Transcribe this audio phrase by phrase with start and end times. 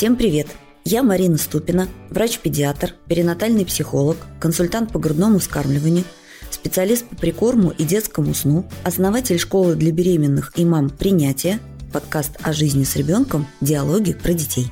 [0.00, 0.46] Всем привет!
[0.86, 6.04] Я Марина Ступина, врач-педиатр, перинатальный психолог, консультант по грудному вскармливанию,
[6.50, 11.60] специалист по прикорму и детскому сну, основатель школы для беременных и мам «Принятие»,
[11.92, 14.68] подкаст о жизни с ребенком «Диалоги про детей».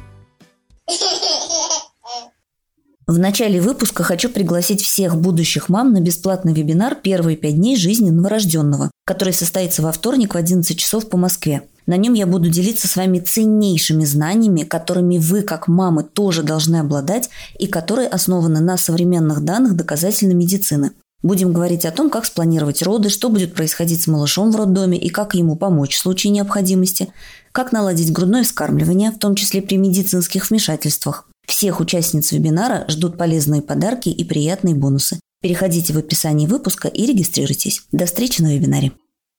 [3.06, 8.08] В начале выпуска хочу пригласить всех будущих мам на бесплатный вебинар «Первые пять дней жизни
[8.08, 11.64] новорожденного», который состоится во вторник в 11 часов по Москве.
[11.88, 16.76] На нем я буду делиться с вами ценнейшими знаниями, которыми вы, как мамы, тоже должны
[16.76, 20.92] обладать и которые основаны на современных данных доказательной медицины.
[21.22, 25.08] Будем говорить о том, как спланировать роды, что будет происходить с малышом в роддоме и
[25.08, 27.08] как ему помочь в случае необходимости,
[27.52, 31.26] как наладить грудное вскармливание, в том числе при медицинских вмешательствах.
[31.46, 35.20] Всех участниц вебинара ждут полезные подарки и приятные бонусы.
[35.40, 37.84] Переходите в описание выпуска и регистрируйтесь.
[37.92, 38.92] До встречи на вебинаре.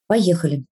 [0.07, 0.65] Поехали!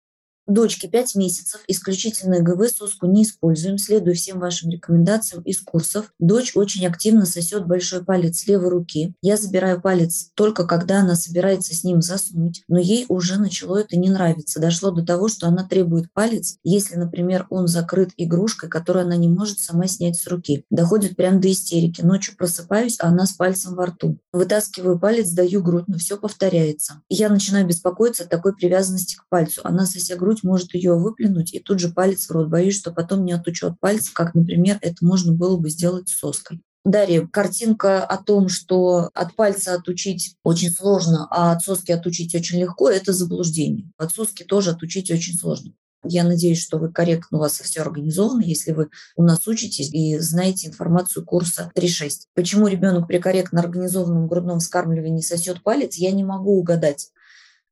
[0.47, 6.13] Дочке 5 месяцев, исключительно ГВ соску не используем, следуя всем вашим рекомендациям из курсов.
[6.19, 9.13] Дочь очень активно сосет большой палец левой руки.
[9.21, 13.97] Я забираю палец только когда она собирается с ним заснуть, но ей уже начало это
[13.97, 14.61] не нравиться.
[14.61, 19.27] Дошло до того, что она требует палец, если, например, он закрыт игрушкой, которую она не
[19.27, 20.63] может сама снять с руки.
[20.69, 22.01] Доходит прям до истерики.
[22.01, 24.17] Ночью просыпаюсь, а она с пальцем во рту.
[24.31, 27.01] Вытаскиваю палец, даю грудь, но все повторяется.
[27.09, 29.61] Я начинаю беспокоиться от такой привязанности к пальцу.
[29.65, 32.49] Она сося грудь грудь может ее выплюнуть и тут же палец в рот.
[32.49, 36.19] Боюсь, что потом не отучу от пальца, как, например, это можно было бы сделать с
[36.19, 36.61] соской.
[36.85, 42.59] Дарья, картинка о том, что от пальца отучить очень сложно, а от соски отучить очень
[42.59, 43.91] легко, это заблуждение.
[43.97, 45.73] От соски тоже отучить очень сложно.
[46.03, 50.17] Я надеюсь, что вы корректно, у вас все организовано, если вы у нас учитесь и
[50.19, 52.09] знаете информацию курса 3.6.
[52.33, 57.09] Почему ребенок при корректно организованном грудном вскармливании сосет палец, я не могу угадать.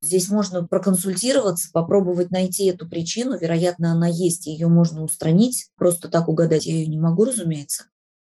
[0.01, 3.37] Здесь можно проконсультироваться, попробовать найти эту причину.
[3.37, 5.69] Вероятно, она есть, ее можно устранить.
[5.77, 7.85] Просто так угадать я ее не могу, разумеется.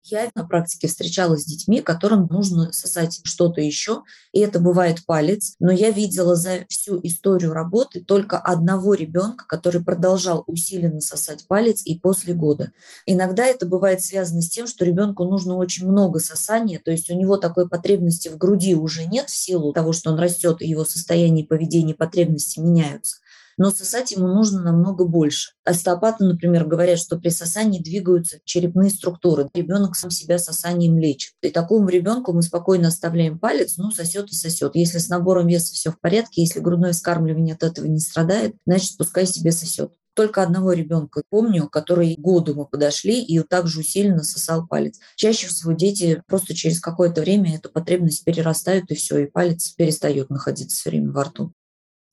[0.06, 5.54] Я на практике встречалась с детьми, которым нужно сосать что-то еще, и это бывает палец.
[5.60, 11.80] Но я видела за всю историю работы только одного ребенка, который продолжал усиленно сосать палец
[11.86, 12.72] и после года.
[13.06, 17.14] Иногда это бывает связано с тем, что ребенку нужно очень много сосания, то есть у
[17.14, 20.84] него такой потребности в груди уже нет в силу того, что он растет, и его
[20.84, 23.23] состояние поведения потребности меняются
[23.56, 25.52] но сосать ему нужно намного больше.
[25.64, 29.48] Остеопаты, например, говорят, что при сосании двигаются черепные структуры.
[29.54, 31.32] Ребенок сам себя сосанием лечит.
[31.42, 34.74] И такому ребенку мы спокойно оставляем палец, ну, сосет и сосет.
[34.74, 38.96] Если с набором веса все в порядке, если грудное вскармливание от этого не страдает, значит,
[38.98, 44.66] пускай себе сосет только одного ребенка помню, который году мы подошли и также усиленно сосал
[44.66, 44.98] палец.
[45.16, 50.30] Чаще всего дети просто через какое-то время эту потребность перерастают, и все, и палец перестает
[50.30, 51.52] находиться все время во рту.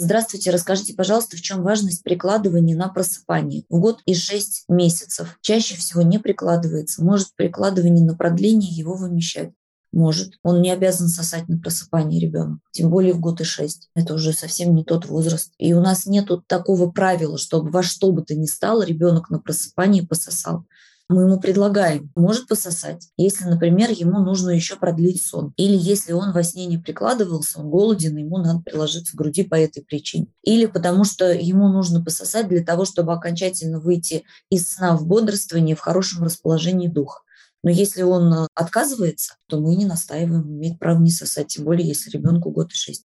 [0.03, 3.65] Здравствуйте, расскажите, пожалуйста, в чем важность прикладывания на просыпание?
[3.69, 7.03] В год и 6 месяцев чаще всего не прикладывается.
[7.03, 9.51] Может прикладывание на продление его вымещать?
[9.91, 10.39] Может.
[10.41, 13.89] Он не обязан сосать на просыпание ребенок, тем более в год и шесть.
[13.93, 15.53] Это уже совсем не тот возраст.
[15.59, 19.37] И у нас нет такого правила, чтобы во что бы то ни стало ребенок на
[19.37, 20.65] просыпании пососал
[21.11, 25.53] мы ему предлагаем, может пососать, если, например, ему нужно еще продлить сон.
[25.57, 29.55] Или если он во сне не прикладывался, он голоден, ему надо приложиться к груди по
[29.55, 30.27] этой причине.
[30.43, 35.75] Или потому что ему нужно пососать для того, чтобы окончательно выйти из сна в бодрствование,
[35.75, 37.21] в хорошем расположении духа.
[37.63, 42.09] Но если он отказывается, то мы не настаиваем, имеет право не сосать, тем более если
[42.09, 43.05] ребенку год и шесть.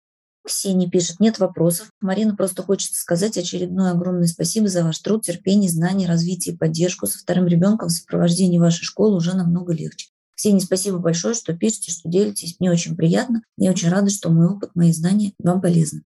[0.48, 1.90] Ксения пишет, нет вопросов.
[2.00, 7.06] Марина просто хочет сказать очередное огромное спасибо за ваш труд, терпение, знание, развитие и поддержку.
[7.06, 10.08] Со вторым ребенком в сопровождении вашей школы уже намного легче.
[10.34, 12.56] Ксения, спасибо большое, что пишете, что делитесь.
[12.60, 13.42] Мне очень приятно.
[13.58, 16.02] Я очень рада, что мой опыт, мои знания вам полезны.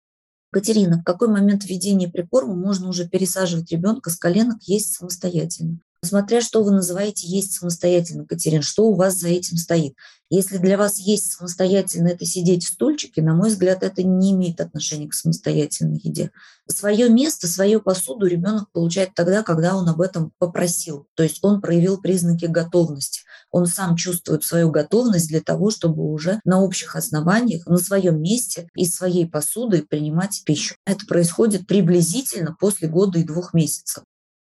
[0.51, 5.79] Катерина, в какой момент введения прикорма можно уже пересаживать ребенка с коленок есть самостоятельно?
[6.01, 9.95] Смотря что вы называете есть самостоятельно, Катерин, что у вас за этим стоит.
[10.29, 14.61] Если для вас есть самостоятельно это сидеть в стульчике, на мой взгляд, это не имеет
[14.61, 16.31] отношения к самостоятельной еде.
[16.67, 21.07] Свое место, свою посуду ребенок получает тогда, когда он об этом попросил.
[21.16, 23.22] То есть он проявил признаки готовности.
[23.52, 28.69] Он сам чувствует свою готовность для того, чтобы уже на общих основаниях, на своем месте
[28.75, 30.75] из своей посуды принимать пищу.
[30.85, 34.03] Это происходит приблизительно после года и двух месяцев.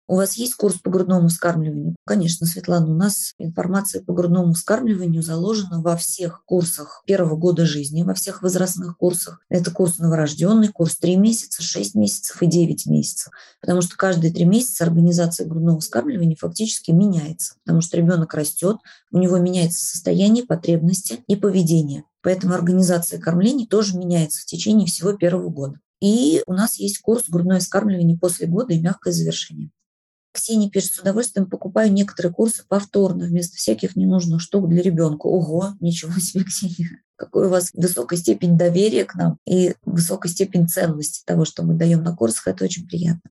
[0.10, 1.96] У вас есть курс по грудному вскармливанию?
[2.04, 8.02] Конечно, Светлана, у нас информация по грудному вскармливанию заложена во всех курсах первого года жизни,
[8.02, 9.40] во всех возрастных курсах.
[9.50, 13.32] Это курс новорожденный, курс 3 месяца, 6 месяцев и 9 месяцев.
[13.62, 17.54] Потому что каждые 3 месяца организация грудного вскармливания фактически меняется.
[17.64, 18.78] Потому что ребенок растет,
[19.12, 22.04] у него меняется состояние, потребности и поведение.
[22.24, 25.80] Поэтому организация кормления тоже меняется в течение всего первого года.
[26.02, 29.70] И у нас есть курс грудное вскармливание после года и мягкое завершение.
[30.40, 35.28] Ксения пишет, с удовольствием покупаю некоторые курсы повторно, вместо всяких ненужных штук для ребенка.
[35.28, 37.02] Ого, ничего себе, Ксения.
[37.16, 41.74] Какой у вас высокая степень доверия к нам и высокая степень ценности того, что мы
[41.74, 42.48] даем на курсах.
[42.48, 43.30] Это очень приятно.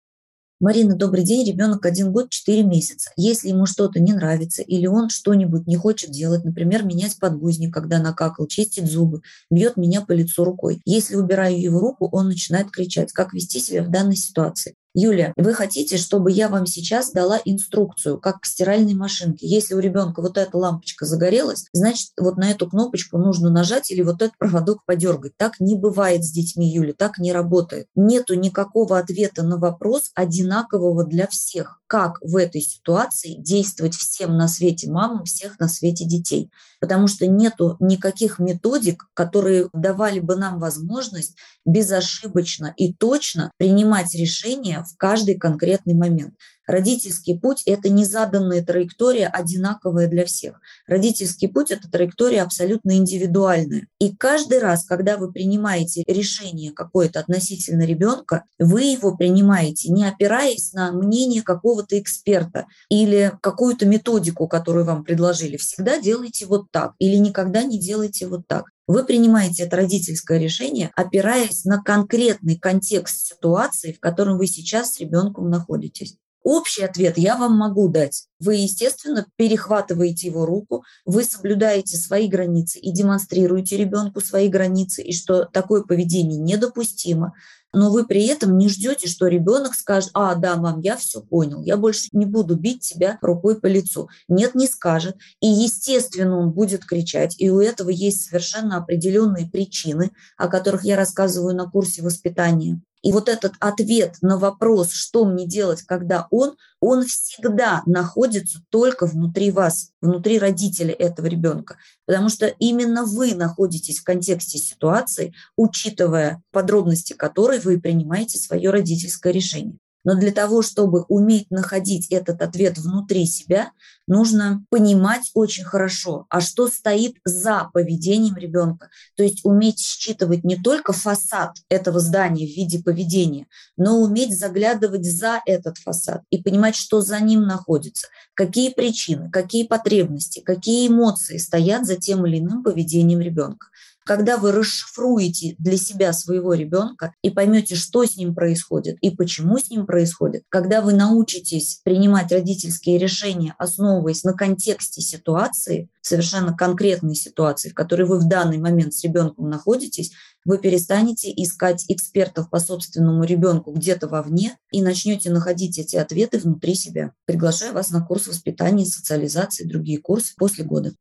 [0.59, 1.47] Марина, добрый день.
[1.47, 3.11] Ребенок один год, четыре месяца.
[3.17, 7.99] Если ему что-то не нравится или он что-нибудь не хочет делать, например, менять подгузник, когда
[7.99, 9.21] накакал, чистить зубы,
[9.51, 10.81] бьет меня по лицу рукой.
[10.87, 13.13] Если убираю его руку, он начинает кричать.
[13.13, 14.75] Как вести себя в данной ситуации?
[14.99, 19.47] Юля, вы хотите, чтобы я вам сейчас дала инструкцию, как к стиральной машинке.
[19.47, 24.01] Если у ребенка вот эта лампочка загорелась, значит, вот на эту кнопочку нужно нажать или
[24.01, 25.37] вот этот проводок подергать.
[25.37, 27.89] Так не бывает с детьми, Юля, так не работает.
[27.95, 31.83] Нету никакого ответа на вопрос одинакового для всех.
[31.87, 36.51] Как в этой ситуации действовать всем на свете мамам, всех на свете детей.
[36.81, 44.86] Потому что нету никаких методик, которые давали бы нам возможность безошибочно и точно принимать решения
[44.87, 46.35] в каждый конкретный момент.
[46.67, 50.61] Родительский путь– это не заданная траектория, одинаковая для всех.
[50.89, 53.87] Родительский путь– это траектория абсолютно индивидуальная.
[54.01, 60.73] И каждый раз, когда вы принимаете решение какое-то относительно ребенка, вы его принимаете, не опираясь
[60.73, 65.57] на мнение какого-то эксперта или какую-то методику, которую вам предложили.
[65.57, 68.65] Всегда делайте вот так или никогда не делайте вот так.
[68.87, 75.01] Вы принимаете это родительское решение, опираясь на конкретный контекст ситуации, в котором вы сейчас с
[75.01, 76.17] ребенком находитесь.
[76.45, 78.29] Общий ответ я вам могу дать.
[78.39, 85.13] Вы, естественно, перехватываете его руку, вы соблюдаете свои границы и демонстрируете ребенку свои границы, и
[85.13, 87.33] что такое поведение недопустимо.
[87.77, 91.63] Но вы при этом не ждете, что ребенок скажет, а, да, мам, я все понял,
[91.63, 94.09] я больше не буду бить тебя рукой по лицу.
[94.29, 95.17] Нет, не скажет.
[95.43, 97.35] И, естественно, он будет кричать.
[97.37, 102.81] И у этого есть совершенно определенные причины, о которых я рассказываю на курсе воспитания.
[103.07, 109.07] И вот этот ответ на вопрос, что мне делать, когда он, он всегда находится только
[109.07, 111.77] внутри вас, внутри родителя этого ребенка.
[112.05, 119.33] Потому что именно вы находитесь в контексте ситуации, учитывая подробности которой вы принимаете свое родительское
[119.33, 119.79] решение.
[120.07, 123.73] Но для того, чтобы уметь находить этот ответ внутри себя,
[124.07, 128.89] нужно понимать очень хорошо, а что стоит за поведением ребенка.
[129.17, 135.05] То есть уметь считывать не только фасад этого здания в виде поведения, но уметь заглядывать
[135.05, 141.37] за этот фасад и понимать, что за ним находится, какие причины, какие потребности, какие эмоции
[141.37, 143.67] стоят за тем или иным поведением ребенка
[144.07, 149.59] когда вы расшифруете для себя своего ребенка и поймете, что с ним происходит и почему
[149.59, 157.17] с ним происходит, когда вы научитесь принимать родительские решения, основываясь на контексте ситуации, совершенно конкретной
[157.17, 160.13] ситуации, в которой вы в данный момент с ребенком находитесь,
[160.45, 166.77] вы перестанете искать экспертов по собственному ребенку где-то вовне и начнете находить эти ответы внутри
[166.77, 167.13] себя.
[167.25, 170.93] Приглашаю вас на курс воспитания, социализации, другие курсы после года.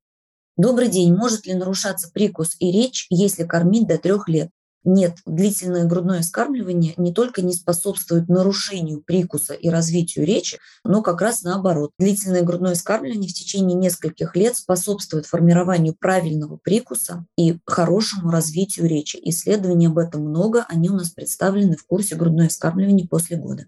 [0.57, 1.13] Добрый день.
[1.13, 4.51] Может ли нарушаться прикус и речь, если кормить до трех лет?
[4.85, 11.21] Нет, длительное грудное вскармливание не только не способствует нарушению прикуса и развитию речи, но как
[11.21, 11.91] раз наоборот.
[11.99, 19.19] Длительное грудное вскармливание в течение нескольких лет способствует формированию правильного прикуса и хорошему развитию речи.
[19.23, 23.65] Исследований об этом много, они у нас представлены в курсе грудное вскармливание после года.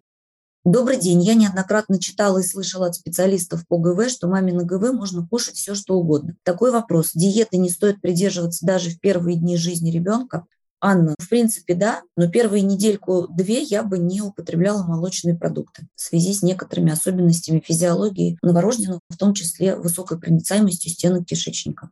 [0.65, 1.23] Добрый день.
[1.23, 5.55] Я неоднократно читала и слышала от специалистов по ГВ, что маме на ГВ можно кушать
[5.55, 6.35] все, что угодно.
[6.43, 7.11] Такой вопрос.
[7.13, 10.45] Диеты не стоит придерживаться даже в первые дни жизни ребенка.
[10.79, 16.33] Анна, в принципе, да, но первые недельку-две я бы не употребляла молочные продукты в связи
[16.33, 21.89] с некоторыми особенностями физиологии новорожденного, в том числе высокой проницаемостью стенок кишечника.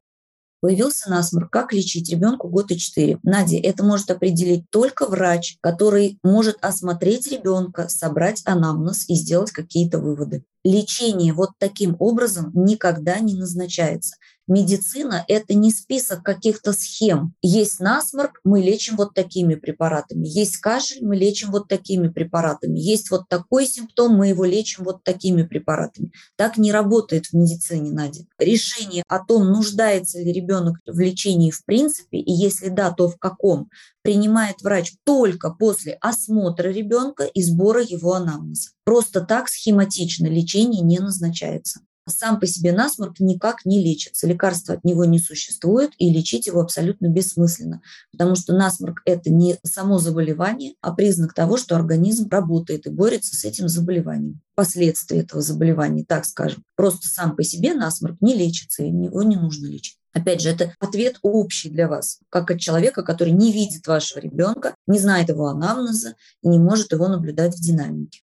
[0.65, 1.51] Появился насморк.
[1.51, 3.19] Как лечить ребенку год и четыре?
[3.21, 9.99] Надя, это может определить только врач, который может осмотреть ребенка, собрать анамнез и сделать какие-то
[9.99, 10.43] выводы.
[10.63, 14.15] Лечение вот таким образом никогда не назначается.
[14.47, 17.33] Медицина– это не список каких-то схем.
[17.41, 20.27] Есть насморк, мы лечим вот такими препаратами.
[20.27, 22.77] Есть кашель, мы лечим вот такими препаратами.
[22.77, 26.11] Есть вот такой симптом, мы его лечим вот такими препаратами.
[26.35, 28.25] Так не работает в медицине, Надя.
[28.37, 33.17] Решение о том, нуждается ли ребенок в лечении в принципе, и если да, то в
[33.17, 33.69] каком,
[34.03, 38.69] принимает врач только после осмотра ребенка и сбора его анамнеза.
[38.83, 44.27] Просто так схематично лечение не назначается сам по себе насморк никак не лечится.
[44.27, 47.81] Лекарства от него не существует, и лечить его абсолютно бессмысленно,
[48.11, 53.35] потому что насморк– это не само заболевание, а признак того, что организм работает и борется
[53.35, 54.41] с этим заболеванием.
[54.55, 56.63] Последствия этого заболевания, так скажем.
[56.75, 59.97] Просто сам по себе насморк не лечится, и его не нужно лечить.
[60.15, 64.73] Опять же, это ответ общий для вас, как от человека, который не видит вашего ребенка,
[64.87, 68.21] не знает его анамнеза и не может его наблюдать в динамике.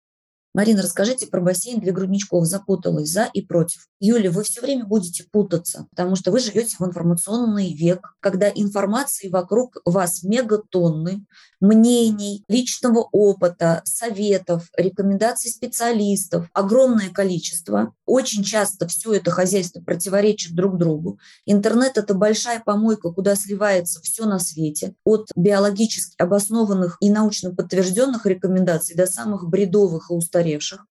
[0.57, 2.47] Марина, расскажите про бассейн для грудничков.
[2.47, 3.87] Запуталась за и против.
[3.99, 9.27] Юля, вы все время будете путаться, потому что вы живете в информационный век, когда информации
[9.27, 11.27] вокруг вас мегатонны,
[11.59, 17.93] мнений, личного опыта, советов, рекомендаций специалистов, огромное количество.
[18.07, 21.19] Очень часто все это хозяйство противоречит друг другу.
[21.45, 28.25] Интернет– это большая помойка, куда сливается все на свете, от биологически обоснованных и научно подтвержденных
[28.25, 30.46] рекомендаций до самых бредовых и устаревших.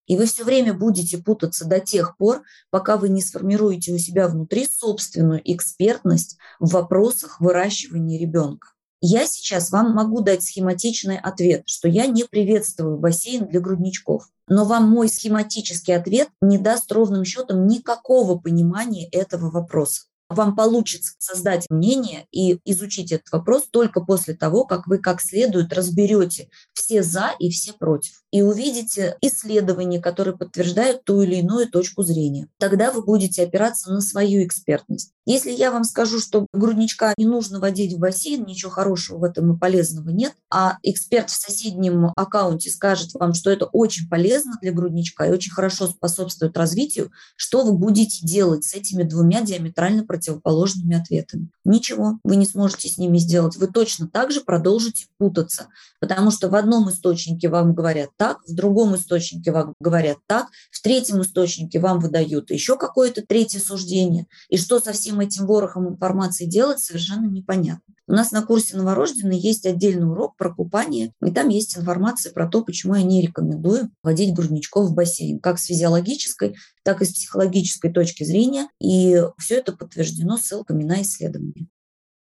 [0.06, 4.28] И вы все время будете путаться до тех пор, пока вы не сформируете у себя
[4.28, 8.68] внутри собственную экспертность в вопросах выращивания ребенка.
[9.00, 14.28] Я сейчас вам могу дать схематичный ответ, что я не приветствую бассейн для грудничков.
[14.48, 21.14] Но вам мой схематический ответ не даст ровным счетом никакого понимания этого вопроса вам получится
[21.18, 27.02] создать мнение и изучить этот вопрос только после того, как вы как следует разберете все
[27.02, 28.22] за и все против.
[28.30, 32.48] И увидите исследования, которые подтверждают ту или иную точку зрения.
[32.58, 35.12] Тогда вы будете опираться на свою экспертность.
[35.28, 39.52] Если я вам скажу, что грудничка не нужно водить в бассейн, ничего хорошего в этом
[39.52, 44.70] и полезного нет, а эксперт в соседнем аккаунте скажет вам, что это очень полезно для
[44.70, 50.96] грудничка и очень хорошо способствует развитию, что вы будете делать с этими двумя диаметрально противоположными
[50.96, 51.50] ответами?
[51.64, 53.56] Ничего, вы не сможете с ними сделать.
[53.56, 55.66] Вы точно так же продолжите путаться,
[55.98, 60.80] потому что в одном источнике вам говорят так, в другом источнике вам говорят так, в
[60.80, 64.28] третьем источнике вам выдают еще какое-то третье суждение.
[64.48, 67.94] И что совсем всем этим ворохом информации делать, совершенно непонятно.
[68.08, 72.46] У нас на курсе новорожденный есть отдельный урок про купание, и там есть информация про
[72.46, 77.12] то, почему я не рекомендую водить грудничков в бассейн, как с физиологической, так и с
[77.12, 78.68] психологической точки зрения.
[78.80, 81.66] И все это подтверждено ссылками на исследования.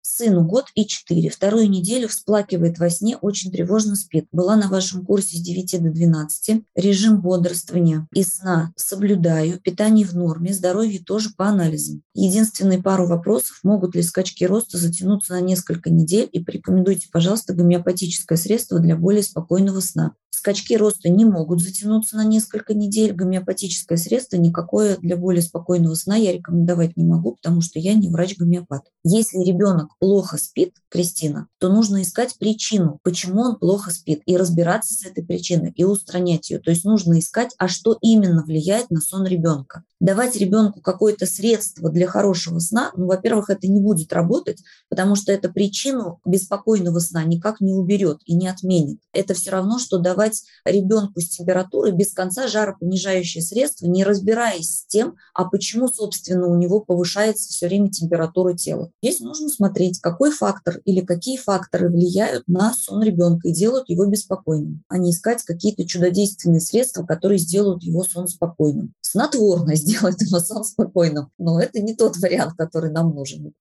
[0.09, 1.29] Сыну год и четыре.
[1.29, 4.25] Вторую неделю всплакивает во сне, очень тревожно спит.
[4.31, 6.63] Была на вашем курсе с 9 до 12.
[6.75, 9.59] Режим бодрствования и сна соблюдаю.
[9.59, 10.53] Питание в норме.
[10.53, 12.03] Здоровье тоже по анализам.
[12.13, 13.59] Единственные пару вопросов.
[13.63, 16.29] Могут ли скачки роста затянуться на несколько недель?
[16.31, 20.13] И порекомендуйте, пожалуйста, гомеопатическое средство для более спокойного сна.
[20.29, 23.13] Скачки роста не могут затянуться на несколько недель.
[23.13, 28.09] Гомеопатическое средство никакое для более спокойного сна я рекомендовать не могу, потому что я не
[28.09, 28.83] врач-гомеопат.
[29.03, 34.93] Если ребенок плохо спит, Кристина, то нужно искать причину, почему он плохо спит, и разбираться
[34.93, 36.59] с этой причиной, и устранять ее.
[36.59, 41.89] То есть нужно искать, а что именно влияет на сон ребенка давать ребенку какое-то средство
[41.89, 47.23] для хорошего сна, ну, во-первых, это не будет работать, потому что это причину беспокойного сна
[47.23, 48.99] никак не уберет и не отменит.
[49.13, 54.85] Это все равно, что давать ребенку с температурой без конца жаропонижающее средство, не разбираясь с
[54.85, 58.91] тем, а почему, собственно, у него повышается все время температура тела.
[59.01, 64.05] Здесь нужно смотреть, какой фактор или какие факторы влияют на сон ребенка и делают его
[64.05, 68.93] беспокойным, а не искать какие-то чудодейственные средства, которые сделают его сон спокойным.
[69.01, 71.31] Снотворное сделать сон спокойным.
[71.37, 73.53] Но это не тот вариант, который нам нужен.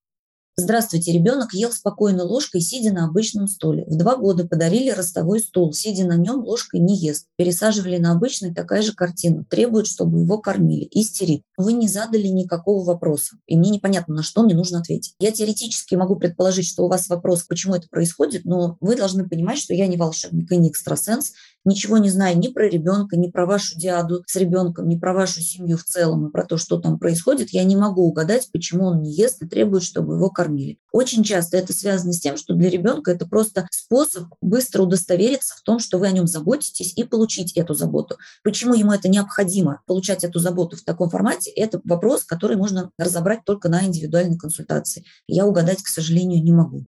[0.58, 3.84] Здравствуйте, ребенок ел спокойно ложкой, сидя на обычном стуле.
[3.86, 7.26] В два года подарили ростовой стул, сидя на нем ложкой не ест.
[7.36, 9.44] Пересаживали на обычный, такая же картина.
[9.44, 10.88] Требует, чтобы его кормили.
[10.92, 11.42] Истерит.
[11.58, 15.14] Вы не задали никакого вопроса, и мне непонятно, на что мне нужно ответить.
[15.18, 19.58] Я теоретически могу предположить, что у вас вопрос, почему это происходит, но вы должны понимать,
[19.58, 21.32] что я не волшебник и не экстрасенс,
[21.66, 25.42] ничего не знаю ни про ребенка, ни про вашу диаду с ребенком, ни про вашу
[25.42, 29.02] семью в целом и про то, что там происходит, я не могу угадать, почему он
[29.02, 30.45] не ест и требует, чтобы его кормили.
[30.92, 35.62] Очень часто это связано с тем, что для ребенка это просто способ быстро удостовериться в
[35.62, 38.16] том, что вы о нем заботитесь и получить эту заботу.
[38.42, 43.44] Почему ему это необходимо, получать эту заботу в таком формате, это вопрос, который можно разобрать
[43.44, 45.04] только на индивидуальной консультации.
[45.26, 46.86] Я угадать, к сожалению, не могу.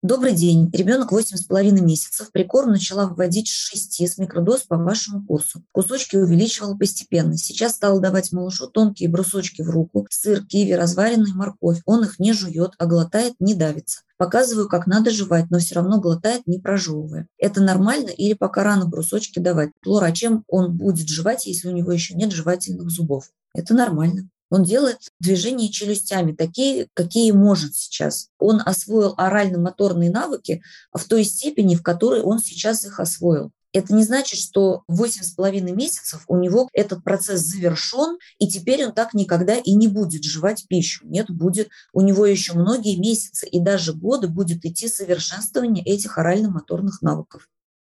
[0.00, 0.70] Добрый день.
[0.72, 2.30] Ребенок 8,5 месяцев.
[2.30, 5.64] Прикорм начала вводить с 6 с микродоз по вашему курсу.
[5.72, 7.36] Кусочки увеличивала постепенно.
[7.36, 10.06] Сейчас стала давать малышу тонкие брусочки в руку.
[10.08, 11.82] Сыр, киви, разваренный морковь.
[11.84, 14.02] Он их не жует, а глотает, не давится.
[14.18, 17.26] Показываю, как надо жевать, но все равно глотает, не прожевывая.
[17.36, 19.70] Это нормально или пока рано брусочки давать?
[19.84, 23.32] Лора, а чем он будет жевать, если у него еще нет жевательных зубов?
[23.52, 24.28] Это нормально.
[24.50, 28.28] Он делает движения челюстями, такие, какие может сейчас.
[28.38, 30.62] Он освоил орально-моторные навыки
[30.92, 33.50] в той степени, в которой он сейчас их освоил.
[33.74, 39.12] Это не значит, что 8,5 месяцев у него этот процесс завершен, и теперь он так
[39.12, 41.06] никогда и не будет жевать пищу.
[41.06, 47.02] Нет, будет у него еще многие месяцы и даже годы будет идти совершенствование этих орально-моторных
[47.02, 47.48] навыков.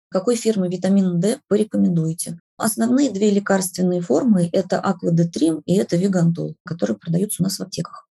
[0.10, 2.40] Какой фирмы витамин D порекомендуете?
[2.60, 8.10] Основные две лекарственные формы– это Аквадетрим и это Вигантол, которые продаются у нас в аптеках.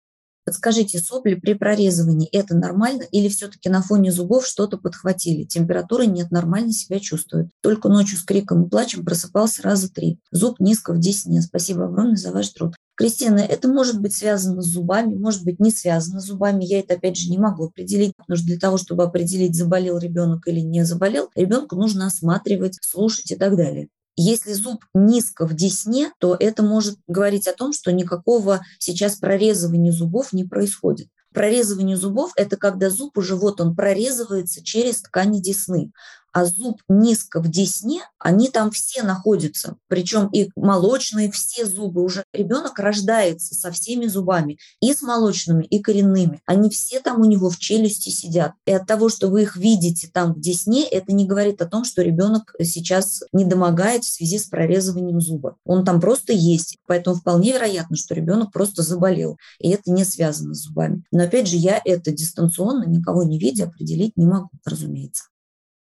[0.45, 5.45] Подскажите, сопли при прорезывании– это нормально или все-таки на фоне зубов что-то подхватили?
[5.45, 7.49] Температуры нет, нормально себя чувствует.
[7.61, 10.19] Только ночью с криком и плачем просыпался раза три.
[10.29, 11.41] Зуб низко в десне.
[11.41, 12.75] Спасибо огромное за ваш труд.
[12.95, 16.63] Кристина, это может быть связано с зубами, может быть не связано с зубами.
[16.63, 20.47] Я это опять же не могу определить, потому что для того, чтобы определить, заболел ребенок
[20.47, 23.89] или не заболел, ребенку нужно осматривать, слушать и так далее.
[24.15, 29.91] Если зуб низко в десне, то это может говорить о том, что никакого сейчас прорезывания
[29.91, 31.09] зубов не происходит.
[31.33, 35.91] Прорезывание зубов– это когда зуб уже вот он прорезывается через ткани десны
[36.35, 39.77] а зуб низко в десне, они там все находятся.
[39.87, 42.03] Причем и молочные, все зубы.
[42.03, 46.41] Уже ребенок рождается со всеми зубами, и с молочными, и коренными.
[46.45, 48.51] Они все там у него в челюсти сидят.
[48.65, 51.85] И от того, что вы их видите там в десне, это не говорит о том,
[51.85, 55.55] что ребенок сейчас не домогает в связи с прорезыванием зуба.
[55.63, 56.79] Он там просто есть.
[56.85, 59.37] Поэтому вполне вероятно, что ребенок просто заболел.
[59.57, 61.05] И это не связано с зубами.
[61.13, 65.23] Но опять же, я это дистанционно, никого не видя, определить не могу, разумеется.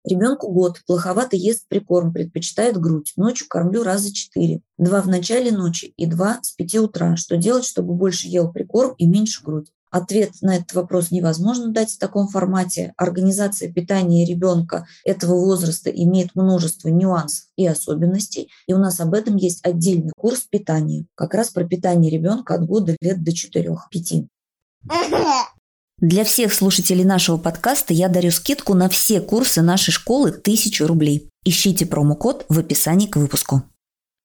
[0.05, 3.13] Ребенку год, плоховато ест прикорм, предпочитает грудь.
[3.15, 4.61] Ночью кормлю раза четыре.
[4.77, 7.15] Два в начале ночи и два с пяти утра.
[7.15, 9.71] Что делать, чтобы больше ел прикорм и меньше грудь?
[9.89, 12.93] Ответ на этот вопрос невозможно дать в таком формате.
[12.97, 19.37] Организация питания ребенка этого возраста имеет множество нюансов и особенностей, и у нас об этом
[19.37, 24.27] есть отдельный курс питания, как раз про питание ребенка от года лет до 4-5.
[25.99, 31.29] Для всех слушателей нашего подкаста я дарю скидку на все курсы нашей школы 1000 рублей.
[31.45, 33.63] Ищите промокод в описании к выпуску.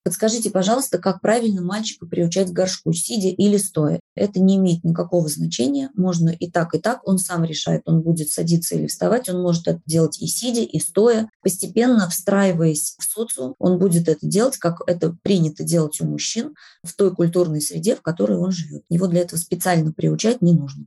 [0.03, 4.01] Подскажите, пожалуйста, как правильно мальчика приучать к горшку, сидя или стоя?
[4.17, 5.91] Это не имеет никакого значения.
[5.95, 7.07] Можно и так, и так.
[7.07, 9.29] Он сам решает, он будет садиться или вставать.
[9.29, 11.31] Он может это делать и сидя, и стоя.
[11.41, 16.95] Постепенно встраиваясь в социум, он будет это делать, как это принято делать у мужчин в
[16.95, 18.83] той культурной среде, в которой он живет.
[18.89, 20.87] Его для этого специально приучать не нужно.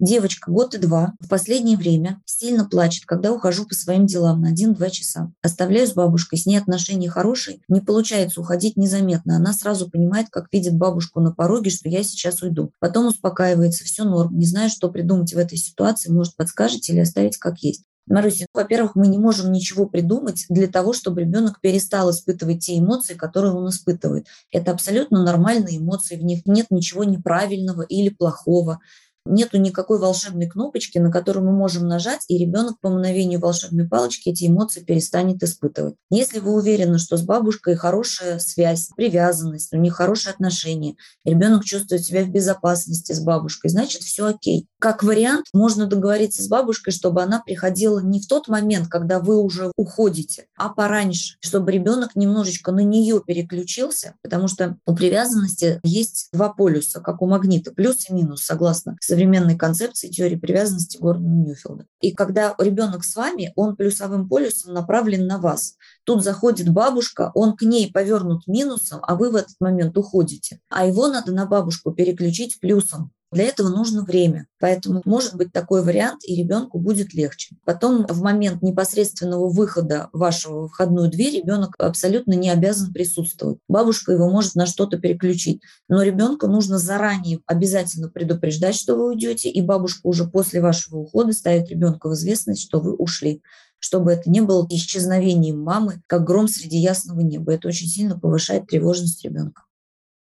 [0.00, 4.54] Девочка год и два в последнее время сильно плачет, когда ухожу по своим делам на
[4.54, 5.30] 1-2 часа.
[5.42, 9.36] Оставляю с бабушкой, с ней отношения хорошие, не получается уходить незаметно.
[9.36, 12.72] Она сразу понимает, как видит бабушку на пороге, что я сейчас уйду.
[12.78, 14.38] Потом успокаивается, все норм.
[14.38, 16.10] Не знаю, что придумать в этой ситуации.
[16.10, 17.84] Может, подскажете или оставить как есть.
[18.06, 23.14] Маруся, во-первых, мы не можем ничего придумать для того, чтобы ребенок перестал испытывать те эмоции,
[23.14, 24.26] которые он испытывает.
[24.50, 28.80] Это абсолютно нормальные эмоции, в них нет ничего неправильного или плохого.
[29.26, 34.30] Нету никакой волшебной кнопочки, на которую мы можем нажать, и ребенок по мгновению волшебной палочки
[34.30, 35.94] эти эмоции перестанет испытывать.
[36.10, 42.02] Если вы уверены, что с бабушкой хорошая связь, привязанность, у них хорошие отношения, ребенок чувствует
[42.02, 44.66] себя в безопасности с бабушкой, значит, все окей.
[44.80, 49.36] Как вариант, можно договориться с бабушкой, чтобы она приходила не в тот момент, когда вы
[49.36, 56.28] уже уходите, а пораньше, чтобы ребенок немножечко на нее переключился, потому что у привязанности есть
[56.32, 61.86] два полюса, как у магнита, плюс и минус, согласно современной концепции теории привязанности Гордона Ньюфилда.
[62.00, 65.74] И когда ребенок с вами, он плюсовым полюсом направлен на вас.
[66.10, 70.58] Тут заходит бабушка, он к ней повернут минусом, а вы в этот момент уходите.
[70.68, 73.12] А его надо на бабушку переключить плюсом.
[73.30, 74.48] Для этого нужно время.
[74.58, 77.54] Поэтому может быть такой вариант, и ребенку будет легче.
[77.64, 83.58] Потом в момент непосредственного выхода вашего в входную дверь ребенок абсолютно не обязан присутствовать.
[83.68, 85.62] Бабушка его может на что-то переключить.
[85.88, 91.32] Но ребенку нужно заранее обязательно предупреждать, что вы уйдете, и бабушка уже после вашего ухода
[91.32, 93.42] ставит ребенка в известность, что вы ушли
[93.80, 97.54] чтобы это не было исчезновением мамы, как гром среди ясного неба.
[97.54, 99.64] Это очень сильно повышает тревожность ребенка.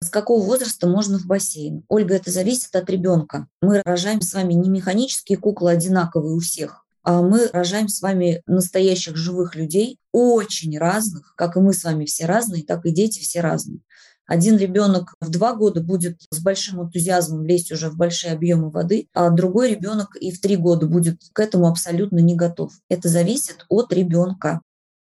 [0.01, 1.85] С какого возраста можно в бассейн?
[1.87, 3.47] Ольга, это зависит от ребенка.
[3.61, 8.41] Мы рожаем с вами не механические куклы одинаковые у всех, а мы рожаем с вами
[8.45, 13.21] настоящих живых людей, очень разных, как и мы с вами все разные, так и дети
[13.21, 13.79] все разные.
[14.25, 19.07] Один ребенок в два года будет с большим энтузиазмом лезть уже в большие объемы воды,
[19.13, 22.73] а другой ребенок и в три года будет к этому абсолютно не готов.
[22.89, 24.61] Это зависит от ребенка.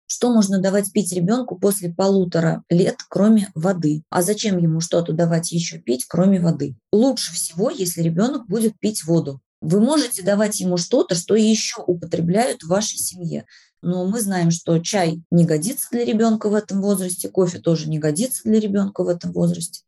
[0.07, 4.03] Что можно давать пить ребенку после полутора лет, кроме воды?
[4.11, 6.77] А зачем ему что-то давать еще пить, кроме воды?
[6.93, 9.41] Лучше всего, если ребенок будет пить воду.
[9.61, 13.45] Вы можете давать ему что-то, что еще употребляют в вашей семье.
[13.83, 17.99] Но мы знаем, что чай не годится для ребенка в этом возрасте, кофе тоже не
[17.99, 19.83] годится для ребенка в этом возрасте.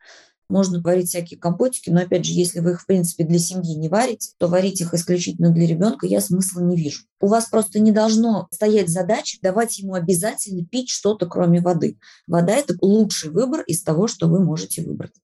[0.49, 3.89] Можно варить всякие компотики, но опять же, если вы их, в принципе, для семьи не
[3.89, 7.05] варите, то варить их исключительно для ребенка я смысла не вижу.
[7.21, 11.99] У вас просто не должно стоять задача давать ему обязательно пить что-то, кроме воды.
[12.27, 15.15] Вода– это лучший выбор из того, что вы можете выбрать.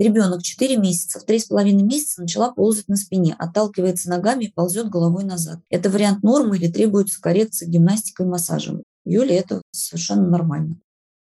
[0.00, 5.24] Ребенок 4 месяца, в 3,5 месяца начала ползать на спине, отталкивается ногами и ползет головой
[5.24, 5.60] назад.
[5.68, 8.82] Это вариант нормы или требуется коррекция гимнастикой и массажем?
[9.04, 10.76] Юле это совершенно нормально.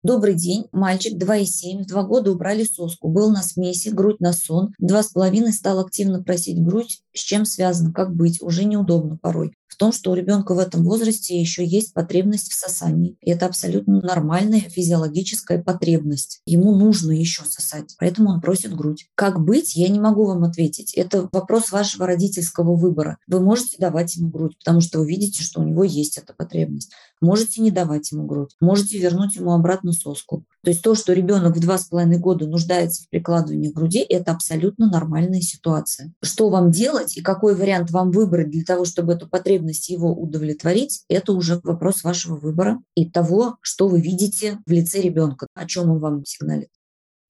[0.03, 0.67] Добрый день.
[0.73, 1.85] Мальчик 2,7.
[1.85, 3.09] В два года убрали соску.
[3.09, 4.75] Был на смеси, грудь на сон.
[4.79, 7.01] С половиной стал активно просить грудь.
[7.15, 7.95] С чем связано?
[7.95, 8.43] Как быть?
[8.43, 13.17] Уже неудобно порой том, что у ребенка в этом возрасте еще есть потребность в сосании.
[13.21, 16.41] И это абсолютно нормальная физиологическая потребность.
[16.47, 19.09] Ему нужно еще сосать, поэтому он просит грудь.
[19.15, 20.95] Как быть, я не могу вам ответить.
[20.95, 23.19] Это вопрос вашего родительского выбора.
[23.27, 26.93] Вы можете давать ему грудь, потому что вы видите, что у него есть эта потребность.
[27.21, 28.57] Можете не давать ему грудь.
[28.61, 30.45] Можете вернуть ему обратно соску.
[30.63, 34.33] То есть то, что ребенок в два с половиной года нуждается в прикладывании груди, это
[34.33, 36.13] абсолютно нормальная ситуация.
[36.23, 41.05] Что вам делать и какой вариант вам выбрать для того, чтобы эту потребность его удовлетворить,
[41.09, 45.91] это уже вопрос вашего выбора и того, что вы видите в лице ребенка, о чем
[45.91, 46.71] он вам сигналит.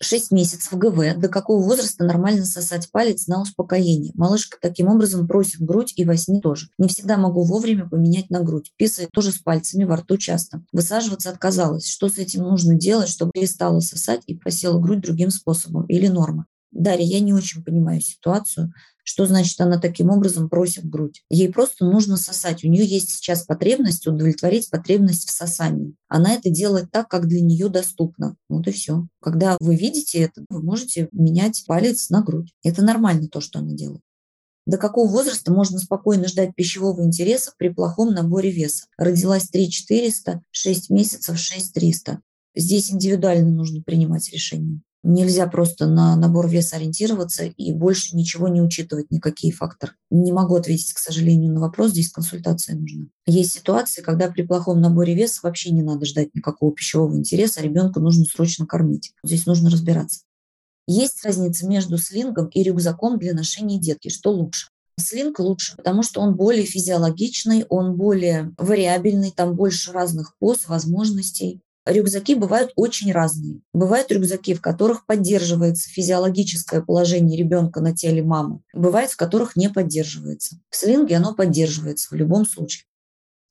[0.02, 4.12] 6 месяцев ГВ, до какого возраста нормально сосать палец на успокоение.
[4.14, 6.68] Малышка таким образом просит грудь и во сне тоже.
[6.78, 8.72] Не всегда могу вовремя поменять на грудь.
[8.76, 10.64] Писает тоже с пальцами во рту часто.
[10.72, 11.86] Высаживаться отказалась.
[11.86, 15.84] Что с этим нужно делать, чтобы перестала сосать и просила грудь другим способом?
[15.86, 16.46] Или норма?
[16.72, 18.72] Дарья, я не очень понимаю ситуацию.
[19.10, 21.24] Что значит она таким образом просит грудь?
[21.30, 22.62] Ей просто нужно сосать.
[22.62, 25.96] У нее есть сейчас потребность удовлетворить потребность в сосании.
[26.06, 28.36] Она это делает так, как для нее доступно.
[28.48, 29.08] Вот и все.
[29.20, 32.54] Когда вы видите это, вы можете менять палец на грудь.
[32.62, 34.00] Это нормально то, что она делает.
[34.64, 38.84] До какого возраста можно спокойно ждать пищевого интереса при плохом наборе веса?
[38.96, 42.20] Родилась 3400, 6 месяцев 6300.
[42.54, 44.82] Здесь индивидуально нужно принимать решение.
[45.02, 49.94] Нельзя просто на набор веса ориентироваться и больше ничего не учитывать, никакие факторы.
[50.10, 53.06] Не могу ответить, к сожалению, на вопрос, здесь консультация нужна.
[53.26, 57.62] Есть ситуации, когда при плохом наборе веса вообще не надо ждать никакого пищевого интереса, а
[57.62, 59.12] ребенка нужно срочно кормить.
[59.24, 60.20] Здесь нужно разбираться.
[60.86, 64.08] Есть разница между слингом и рюкзаком для ношения детки.
[64.08, 64.68] Что лучше?
[64.98, 71.60] Слинг лучше, потому что он более физиологичный, он более вариабельный, там больше разных поз, возможностей.
[71.90, 73.62] Рюкзаки бывают очень разные.
[73.72, 78.60] Бывают рюкзаки, в которых поддерживается физиологическое положение ребенка на теле мамы.
[78.72, 80.60] Бывает, в которых не поддерживается.
[80.70, 82.84] В слинге оно поддерживается в любом случае.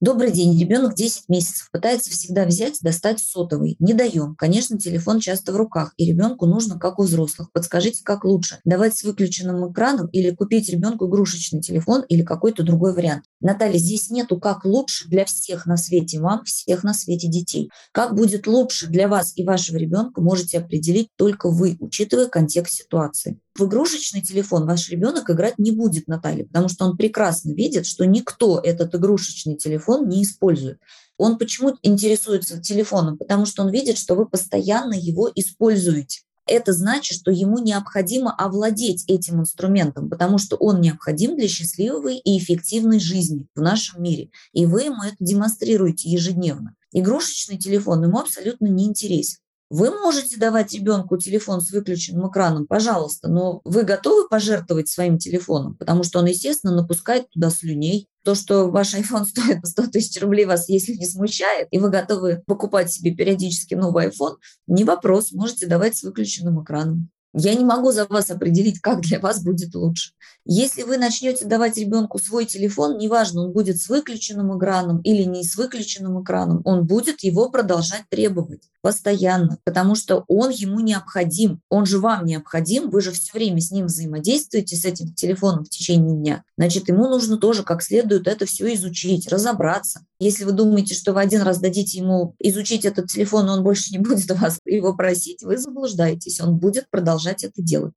[0.01, 0.57] Добрый день.
[0.57, 3.75] Ребенок 10 месяцев пытается всегда взять, достать сотовый.
[3.79, 4.33] Не даем.
[4.37, 7.51] Конечно, телефон часто в руках, и ребенку нужно, как у взрослых.
[7.51, 8.59] Подскажите, как лучше?
[8.63, 13.25] Давать с выключенным экраном или купить ребенку игрушечный телефон или какой-то другой вариант?
[13.41, 17.69] Наталья, здесь нету как лучше для всех на свете мам, всех на свете детей.
[17.91, 23.41] Как будет лучше для вас и вашего ребенка, можете определить только вы, учитывая контекст ситуации.
[23.59, 28.05] В игрушечный телефон ваш ребенок играть не будет, Наталья, потому что он прекрасно видит, что
[28.05, 30.79] никто этот игрушечный телефон не использует.
[31.17, 33.17] Он почему интересуется телефоном?
[33.17, 36.21] Потому что он видит, что вы постоянно его используете.
[36.47, 42.37] Это значит, что ему необходимо овладеть этим инструментом, потому что он необходим для счастливой и
[42.37, 44.29] эффективной жизни в нашем мире.
[44.53, 46.75] И вы ему это демонстрируете ежедневно.
[46.93, 49.39] Игрушечный телефон ему абсолютно не интересен.
[49.69, 55.75] Вы можете давать ребенку телефон с выключенным экраном, пожалуйста, но вы готовы пожертвовать своим телефоном,
[55.75, 58.07] потому что он, естественно, напускает туда слюней.
[58.23, 62.41] То, что ваш iPhone стоит 100 тысяч рублей, вас, если не смущает, и вы готовы
[62.47, 67.11] покупать себе периодически новый iPhone, не вопрос, можете давать с выключенным экраном.
[67.33, 70.13] Я не могу за вас определить, как для вас будет лучше.
[70.45, 75.43] Если вы начнете давать ребенку свой телефон, неважно, он будет с выключенным экраном или не
[75.43, 81.85] с выключенным экраном, он будет его продолжать требовать постоянно, потому что он ему необходим, он
[81.85, 86.15] же вам необходим, вы же все время с ним взаимодействуете, с этим телефоном в течение
[86.15, 86.43] дня.
[86.57, 90.01] Значит, ему нужно тоже как следует это все изучить, разобраться.
[90.19, 93.91] Если вы думаете, что вы один раз дадите ему изучить этот телефон, и он больше
[93.91, 97.93] не будет вас его просить, вы заблуждаетесь, он будет продолжать это делать.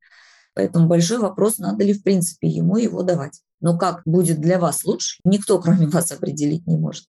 [0.55, 3.41] Поэтому большой вопрос, надо ли в принципе ему его давать.
[3.61, 7.05] Но как будет для вас лучше, никто кроме вас определить не может.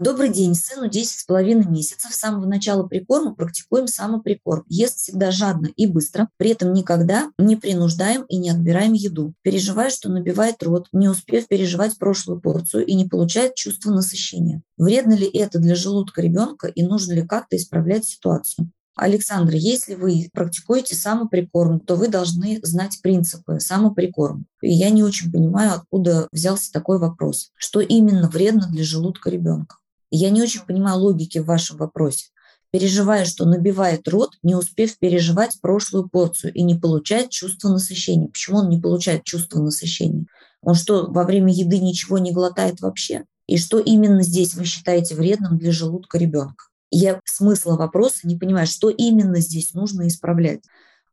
[0.00, 2.12] Добрый день, сыну 10 с половиной месяцев.
[2.12, 4.64] С самого начала прикорма практикуем самоприкорм.
[4.68, 9.34] Ест всегда жадно и быстро, при этом никогда не принуждаем и не отбираем еду.
[9.42, 14.62] Переживает, что набивает рот, не успев переживать прошлую порцию и не получает чувство насыщения.
[14.76, 18.70] Вредно ли это для желудка ребенка и нужно ли как-то исправлять ситуацию?
[18.98, 24.44] Александр, если вы практикуете самоприкорм, то вы должны знать принципы самоприкорма.
[24.60, 27.50] И я не очень понимаю, откуда взялся такой вопрос.
[27.54, 29.76] Что именно вредно для желудка ребенка?
[30.10, 32.26] Я не очень понимаю логики в вашем вопросе.
[32.72, 38.26] Переживая, что набивает рот, не успев переживать прошлую порцию и не получает чувство насыщения.
[38.26, 40.26] Почему он не получает чувство насыщения?
[40.60, 43.24] Он что, во время еды ничего не глотает вообще?
[43.46, 46.67] И что именно здесь вы считаете вредным для желудка ребенка?
[46.90, 50.62] Я смысла вопроса не понимаю, что именно здесь нужно исправлять.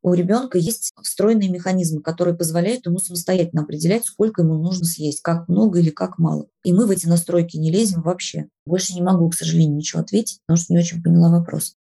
[0.01, 5.49] У ребенка есть встроенные механизмы, которые позволяют ему самостоятельно определять, сколько ему нужно съесть, как
[5.49, 6.45] много или как мало.
[6.63, 8.45] И мы в эти настройки не лезем вообще.
[8.67, 11.73] Больше не могу, к сожалению, ничего ответить, потому что не очень поняла вопрос.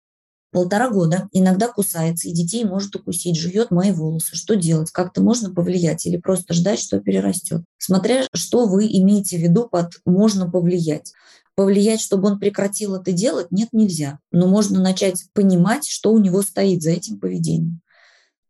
[0.53, 4.37] полтора года, иногда кусается, и детей может укусить, жует мои волосы.
[4.37, 4.93] Что делать?
[4.93, 7.63] Как-то можно повлиять или просто ждать, что перерастет?
[7.79, 11.13] Смотря, что вы имеете в виду под «можно повлиять».
[11.55, 14.19] Повлиять, чтобы он прекратил это делать, нет, нельзя.
[14.31, 17.83] Но можно начать понимать, что у него стоит за этим поведением.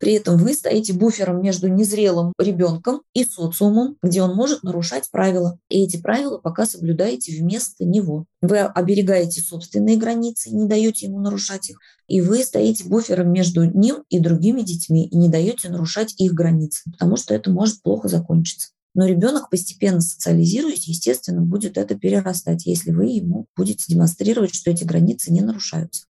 [0.02, 5.60] При этом вы стоите буфером между незрелым ребенком и социумом, где он может нарушать правила.
[5.68, 8.26] И эти правила пока соблюдаете вместо него.
[8.40, 11.78] Вы оберегаете собственные границы, не даете ему нарушать их.
[12.08, 16.82] И вы стоите буфером между ним и другими детьми и не даете нарушать их границы,
[16.90, 18.70] потому что это может плохо закончиться.
[18.94, 24.84] Но ребенок, постепенно социализируясь, естественно, будет это перерастать, если вы ему будете демонстрировать, что эти
[24.84, 26.04] границы не нарушаются.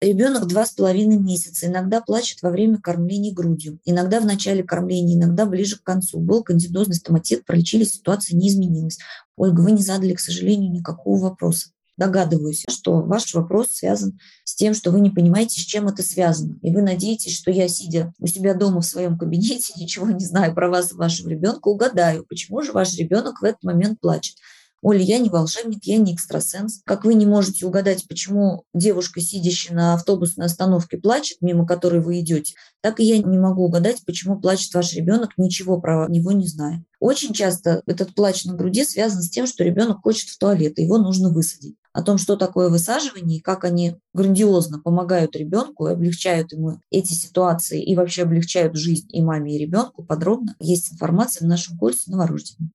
[0.00, 5.16] Ребенок два с половиной месяца, иногда плачет во время кормления грудью, иногда в начале кормления,
[5.16, 6.18] иногда ближе к концу.
[6.18, 8.98] Был кандидозный стоматит, пролечили, ситуация не изменилась.
[9.36, 11.70] Ольга, вы не задали, к сожалению, никакого вопроса.
[11.96, 16.58] Догадываюсь, что ваш вопрос связан с тем, что вы не понимаете, с чем это связано.
[16.62, 20.54] И вы надеетесь, что я, сидя у себя дома в своем кабинете, ничего не знаю
[20.54, 24.36] про вас и вашего ребенка, угадаю, почему же ваш ребенок в этот момент плачет.
[24.84, 26.82] Оля, я не волшебник, я не экстрасенс.
[26.84, 32.20] Как вы не можете угадать, почему девушка, сидящая на автобусной остановке, плачет, мимо которой вы
[32.20, 36.46] идете, так и я не могу угадать, почему плачет ваш ребенок, ничего про него не
[36.46, 36.84] зная.
[37.00, 40.82] Очень часто этот плач на груди связан с тем, что ребенок хочет в туалет, и
[40.82, 41.76] его нужно высадить.
[41.94, 47.14] О том, что такое высаживание и как они грандиозно помогают ребенку и облегчают ему эти
[47.14, 52.10] ситуации и вообще облегчают жизнь и маме, и ребенку, подробно есть информация в нашем курсе
[52.10, 52.70] новорожденным.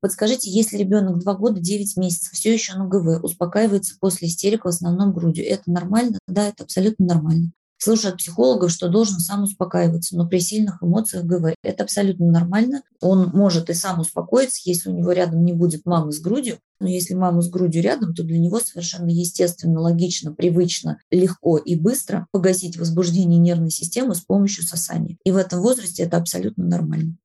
[0.00, 4.68] Подскажите, если ребенок 2 года 9 месяцев, все еще на ГВ, успокаивается после истерик в
[4.68, 6.18] основном грудью, это нормально?
[6.28, 7.52] Да, это абсолютно нормально.
[7.78, 11.54] Слышу от психологов, что должен сам успокаиваться, но при сильных эмоциях ГВ.
[11.62, 12.82] Это абсолютно нормально.
[13.00, 16.58] Он может и сам успокоиться, если у него рядом не будет мамы с грудью.
[16.80, 21.76] Но если мама с грудью рядом, то для него совершенно естественно, логично, привычно, легко и
[21.76, 25.18] быстро погасить возбуждение нервной системы с помощью сосания.
[25.24, 27.16] И в этом возрасте это абсолютно нормально.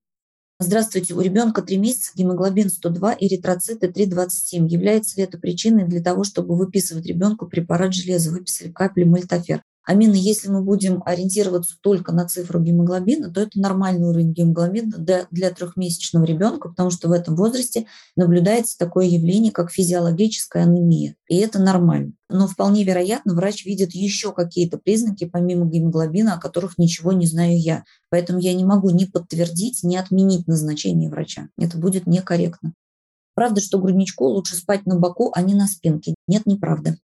[0.64, 4.68] Здравствуйте, у ребенка 3 месяца, гемоглобин 102, эритроциты 3,27.
[4.68, 8.30] Является ли это причиной для того, чтобы выписывать ребенку препарат железа?
[8.30, 9.64] Выписали капли мультафер.
[9.84, 15.28] Амина, если мы будем ориентироваться только на цифру гемоглобина, то это нормальный уровень гемоглобина для,
[15.32, 21.16] для трехмесячного ребенка, потому что в этом возрасте наблюдается такое явление, как физиологическая анемия.
[21.28, 22.14] И это нормально.
[22.30, 27.60] Но вполне вероятно, врач видит еще какие-то признаки помимо гемоглобина, о которых ничего не знаю
[27.60, 27.84] я.
[28.10, 31.50] Поэтому я не могу ни подтвердить, ни отменить назначение врача.
[31.58, 32.74] Это будет некорректно.
[33.34, 36.14] Правда, что грудничку лучше спать на боку, а не на спинке?
[36.28, 36.98] Нет, неправда.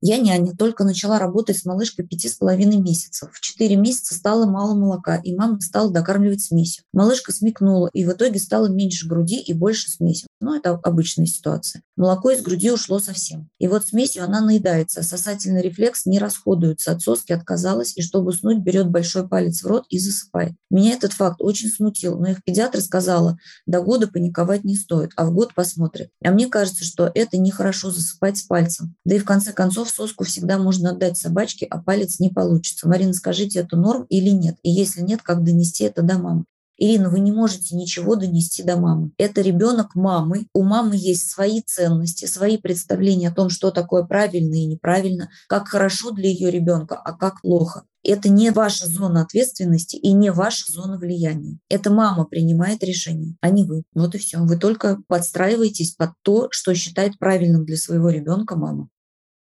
[0.00, 3.30] Я няня, только начала работать с малышкой пяти с половиной месяцев.
[3.32, 6.84] В четыре месяца стало мало молока, и мама стала докармливать смесью.
[6.92, 10.26] Малышка смекнула, и в итоге стало меньше груди и больше смеси.
[10.40, 11.82] Ну, это обычная ситуация.
[11.96, 13.48] Молоко из груди ушло совсем.
[13.58, 18.58] И вот смесью она наедается, сосательный рефлекс не расходуется, от соски отказалась, и чтобы уснуть,
[18.58, 20.52] берет большой палец в рот и засыпает.
[20.70, 25.26] Меня этот факт очень смутил, но их педиатр сказала, до года паниковать не стоит, а
[25.26, 26.10] в год посмотрит.
[26.22, 28.94] А мне кажется, что это нехорошо засыпать с пальцем.
[29.04, 32.88] Да и в конце концов соску всегда можно отдать собачке, а палец не получится.
[32.88, 34.56] Марина, скажите, это норм или нет?
[34.62, 36.44] И если нет, как донести это до мамы?
[36.80, 39.10] Ирина, вы не можете ничего донести до мамы.
[39.18, 40.46] Это ребенок мамы.
[40.54, 45.66] У мамы есть свои ценности, свои представления о том, что такое правильно и неправильно, как
[45.66, 47.82] хорошо для ее ребенка, а как плохо.
[48.04, 51.58] Это не ваша зона ответственности и не ваша зона влияния.
[51.68, 53.82] Это мама принимает решение, а не вы.
[53.92, 54.38] Вот и все.
[54.38, 58.88] Вы только подстраиваетесь под то, что считает правильным для своего ребенка мама.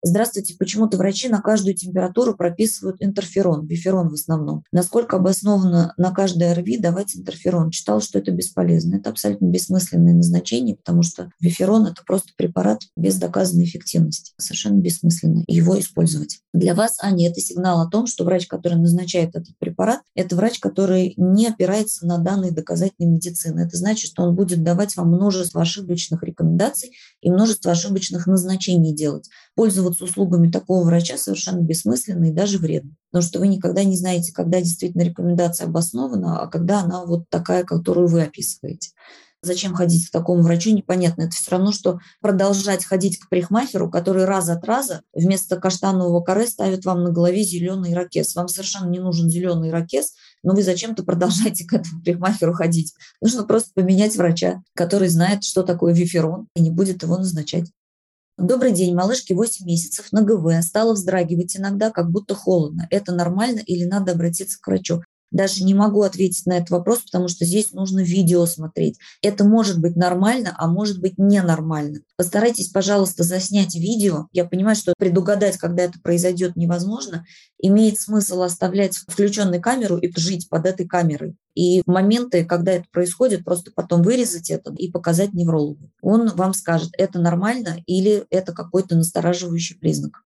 [0.08, 4.64] Здравствуйте, почему-то врачи на каждую температуру прописывают интерферон, биферон в основном.
[4.72, 7.72] Насколько обоснованно на каждое РВИ давать интерферон?
[7.72, 8.96] Читал, что это бесполезно.
[8.96, 14.32] Это абсолютно бессмысленное назначение, потому что биферон– это просто препарат без доказанной эффективности.
[14.38, 16.40] Совершенно бессмысленно его использовать.
[16.54, 20.60] Для вас, Аня, это сигнал о том, что врач, который назначает этот препарат, это врач,
[20.60, 23.60] который не опирается на данные доказательной медицины.
[23.60, 29.30] Это значит, что он будет давать вам множество ошибочных рекомендаций и множество ошибочных назначений делать.
[29.58, 32.92] Пользоваться услугами такого врача совершенно бессмысленно и даже вредно.
[33.12, 37.64] Потому что вы никогда не знаете, когда действительно рекомендация обоснована, а когда она вот такая,
[37.64, 38.92] которую вы описываете.
[39.42, 41.24] Зачем ходить к такому врачу, непонятно.
[41.24, 46.46] Это все равно, что продолжать ходить к парикмахеру, который раз от раза вместо каштанового каре
[46.46, 48.36] ставит вам на голове зеленый ракес.
[48.36, 52.94] Вам совершенно не нужен зеленый ракес, но вы зачем-то продолжаете к этому парикмахеру ходить.
[53.22, 57.72] Нужно просто поменять врача, который знает, что такое виферон, и не будет его назначать.
[58.38, 62.86] Добрый день, малышке 8 месяцев на ГВ, стала вздрагивать иногда, как будто холодно.
[62.92, 65.02] Это нормально или надо обратиться к врачу?
[65.32, 68.98] Даже не могу ответить на этот вопрос, потому что здесь нужно видео смотреть.
[69.22, 72.00] Это может быть нормально, а может быть ненормально.
[72.16, 74.28] Постарайтесь, пожалуйста, заснять видео.
[74.32, 77.26] Я понимаю, что предугадать, когда это произойдет, невозможно.
[77.60, 81.36] Имеет смысл оставлять включенную камеру и жить под этой камерой.
[81.56, 85.92] И моменты, когда это происходит, просто потом вырезать это и показать неврологу.
[86.02, 90.24] Он вам скажет, это нормально или это какой-то настораживающий признак.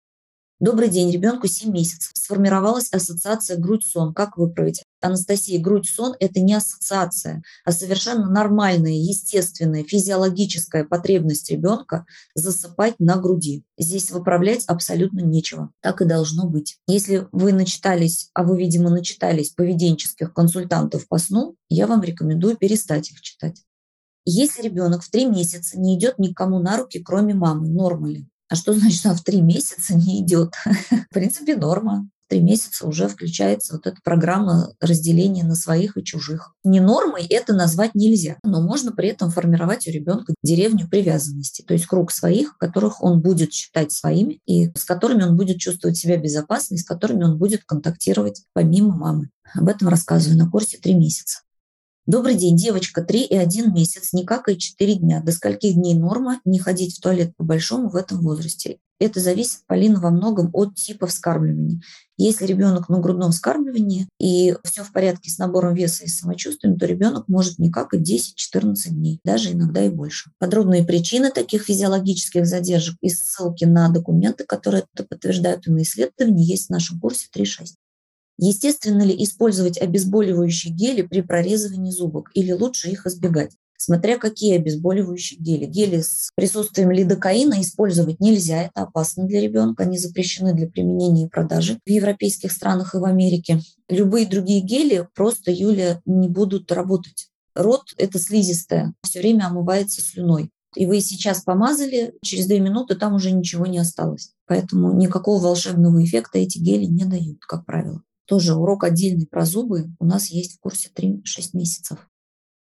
[0.59, 2.11] Добрый день, ребенку 7 месяцев.
[2.13, 4.13] Сформировалась ассоциация грудь-сон.
[4.13, 4.83] Как выправить?
[5.01, 13.63] Анастасия, грудь-сон– это не ассоциация, а совершенно нормальная, естественная, физиологическая потребность ребенка засыпать на груди.
[13.77, 15.71] Здесь выправлять абсолютно нечего.
[15.81, 16.77] Так и должно быть.
[16.87, 23.11] Если вы начитались, а вы, видимо, начитались поведенческих консультантов по сну, я вам рекомендую перестать
[23.11, 23.63] их читать.
[24.25, 28.09] Если ребенок в три месяца не идет никому на руки, кроме мамы, норма?
[28.49, 30.53] А что значит, она в три месяца не идет?
[30.65, 32.09] в принципе, норма.
[32.31, 36.55] Три месяца уже включается вот эта программа разделения на своих и чужих.
[36.63, 41.73] Не нормой это назвать нельзя, но можно при этом формировать у ребенка деревню привязанности, то
[41.73, 46.15] есть круг своих, которых он будет считать своими и с которыми он будет чувствовать себя
[46.15, 49.29] безопасно и с которыми он будет контактировать помимо мамы.
[49.53, 51.39] Об этом рассказываю на курсе «Три месяца».
[52.07, 55.21] Добрый день, девочка, 3 и 1 месяц, никак и 4 дня.
[55.21, 58.79] До скольких дней норма не ходить в туалет по-большому в этом возрасте?
[58.99, 61.79] Это зависит, Полина, во многом от типа вскармливания.
[62.17, 66.87] Если ребенок на грудном вскармливании и все в порядке с набором веса и самочувствием, то
[66.87, 70.31] ребенок может никак и 10-14 дней, даже иногда и больше.
[70.39, 76.43] Подробные причины таких физиологических задержек и ссылки на документы, которые это подтверждают и на исследования,
[76.43, 77.75] есть в нашем курсе 3.6.
[78.43, 83.51] Естественно ли использовать обезболивающие гели при прорезывании зубок или лучше их избегать?
[83.77, 85.65] Смотря какие обезболивающие гели.
[85.65, 91.29] Гели с присутствием лидокаина использовать нельзя, это опасно для ребенка, они запрещены для применения и
[91.29, 93.59] продажи в европейских странах и в Америке.
[93.89, 97.29] Любые другие гели просто, Юля, не будут работать.
[97.53, 100.49] Рот– это слизистая, все время омывается слюной.
[100.75, 104.31] И вы сейчас помазали, через две минуты там уже ничего не осталось.
[104.47, 108.01] Поэтому никакого волшебного эффекта эти гели не дают, как правило.
[108.25, 111.21] Тоже урок отдельный про зубы у нас есть в курсе 3-6
[111.53, 112.07] месяцев.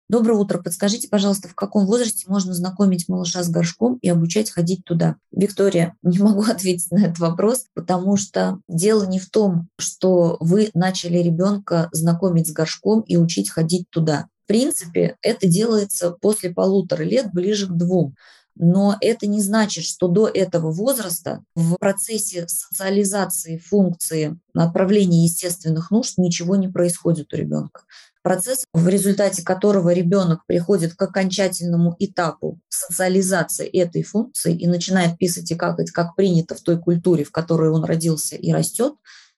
[0.09, 0.63] Доброе утро.
[0.63, 5.17] Подскажите, пожалуйста, в каком возрасте можно знакомить малыша с горшком и обучать ходить туда?
[5.33, 10.71] Виктория, не могу ответить на этот вопрос, потому что дело не в том, что вы
[10.75, 14.29] начали ребенка знакомить с горшком и учить ходить туда.
[14.45, 18.15] В принципе, это делается после полутора лет, ближе к двум.
[18.59, 26.15] Но это не значит, что до этого возраста в процессе социализации функции отправления естественных нужд
[26.17, 27.83] ничего не происходит у ребенка.
[28.23, 35.51] Процесс, в результате которого ребенок приходит к окончательному этапу социализации этой функции и начинает писать
[35.51, 38.95] и какать, как принято в той культуре, в которой он родился и растет,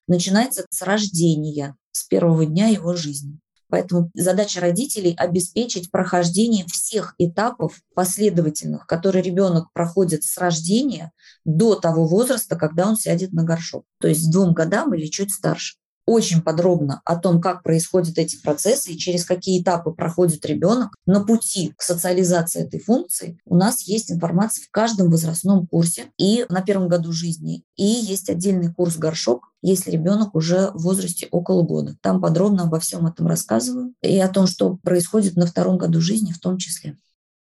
[0.07, 3.41] начинается с рождения, с первого дня его жизни.
[3.69, 11.13] Поэтому задача родителей– обеспечить прохождение всех этапов последовательных, которые ребенок проходит с рождения
[11.45, 13.85] до того возраста, когда он сядет на горшок.
[14.01, 15.77] То есть с двум годам или чуть старше
[16.09, 21.23] очень подробно о том, как происходят эти процессы и через какие этапы проходит ребенок на
[21.23, 26.63] пути к социализации этой функции, у нас есть информация в каждом возрастном курсе и на
[26.63, 27.63] первом году жизни.
[27.77, 31.95] И есть отдельный курс «Горшок», если ребенок уже в возрасте около года.
[32.01, 36.33] Там подробно обо всем этом рассказываю и о том, что происходит на втором году жизни
[36.33, 36.97] в том числе.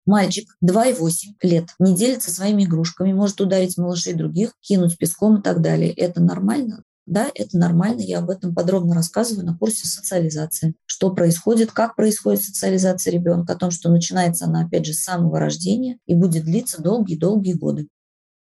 [0.08, 5.62] Мальчик 2,8 лет не делится своими игрушками, может ударить малышей других, кинуть песком и так
[5.62, 5.92] далее.
[5.92, 6.84] Это нормально?
[7.10, 10.76] Да, это нормально, я об этом подробно рассказываю на курсе социализации.
[10.86, 15.40] Что происходит, как происходит социализация ребенка, о том, что начинается она, опять же, с самого
[15.40, 17.88] рождения и будет длиться долгие-долгие годы.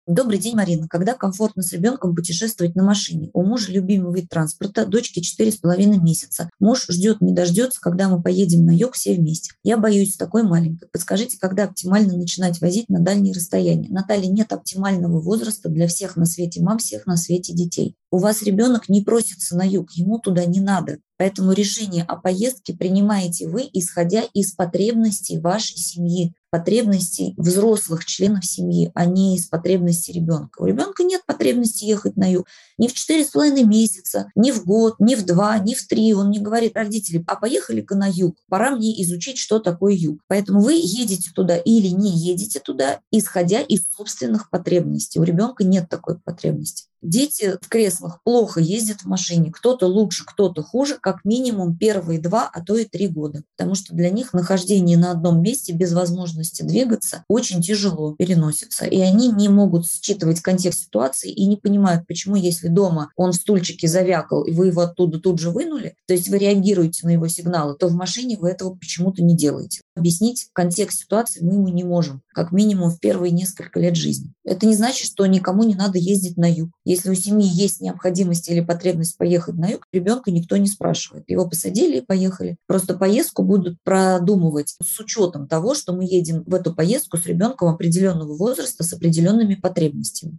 [0.06, 0.90] Добрый день, Марина.
[0.90, 3.30] Когда комфортно с ребенком путешествовать на машине?
[3.32, 6.50] У мужа любимый вид транспорта, дочке четыре с половиной месяца.
[6.60, 9.54] Муж ждет, не дождется, когда мы поедем на юг все вместе.
[9.64, 10.90] Я боюсь такой маленькой.
[10.92, 13.88] Подскажите, когда оптимально начинать возить на дальние расстояния?
[13.88, 17.96] Наталья, нет оптимального возраста для всех на свете мам, всех на свете детей.
[18.12, 20.98] У вас ребенок не просится на юг, ему туда не надо.
[21.18, 28.92] Поэтому решение о поездке принимаете вы, исходя из потребностей вашей семьи потребностей взрослых членов семьи,
[28.94, 30.62] а не из потребностей ребенка.
[30.62, 32.46] У ребенка нет потребности ехать на юг
[32.78, 36.14] ни в четыре с половиной месяца, ни в год, ни в два, ни в три.
[36.14, 40.20] Он не говорит, родители, а поехали-ка на юг, пора мне изучить, что такое юг.
[40.28, 45.20] Поэтому вы едете туда или не едете туда, исходя из собственных потребностей.
[45.20, 46.86] У ребенка нет такой потребности.
[47.04, 49.52] Дети в креслах плохо ездят в машине.
[49.52, 53.44] Кто-то лучше, кто-то хуже, как минимум первые два, а то и три года.
[53.58, 58.86] Потому что для них нахождение на одном месте без возможности двигаться очень тяжело переносится.
[58.86, 63.36] И они не могут считывать контекст ситуации и не понимают, почему если дома он в
[63.36, 67.28] стульчике завякал, и вы его оттуда тут же вынули, то есть вы реагируете на его
[67.28, 69.82] сигналы, то в машине вы этого почему-то не делаете.
[69.96, 74.32] Объяснить контекст ситуации мы ему не можем, как минимум в первые несколько лет жизни.
[74.44, 76.70] Это не значит, что никому не надо ездить на юг.
[76.94, 81.28] Если у семьи есть необходимость или потребность поехать на юг, ребенка никто не спрашивает.
[81.28, 82.58] Его посадили и поехали.
[82.68, 87.70] Просто поездку будут продумывать с учетом того, что мы едем в эту поездку с ребенком
[87.70, 90.38] определенного возраста с определенными потребностями.